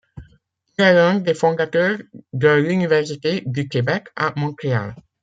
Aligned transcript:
Il 0.79 0.83
est 0.83 0.95
l’un 0.95 1.19
des 1.19 1.35
fondateurs 1.35 1.99
de 2.33 2.47
l’Université 2.55 3.43
du 3.45 3.67
Québec 3.67 4.07
à 4.15 4.33
Montréal. 4.35 4.95